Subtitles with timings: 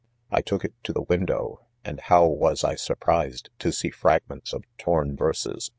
[0.31, 4.63] I took it to the window, and how was I surprised, to see fragments of
[4.79, 5.69] torn verses.